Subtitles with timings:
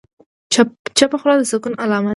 [0.97, 2.09] چپه خوله، د سکون علامه ده.